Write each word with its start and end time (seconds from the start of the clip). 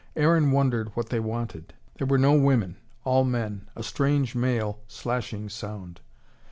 Aaron 0.15 0.49
wondered 0.49 0.89
what 0.95 1.09
they 1.09 1.19
wanted. 1.19 1.75
There 1.99 2.07
were 2.07 2.17
no 2.17 2.33
women 2.33 2.77
all 3.03 3.23
men 3.23 3.69
a 3.75 3.83
strange 3.83 4.33
male, 4.33 4.79
slashing 4.87 5.47
sound. 5.47 5.99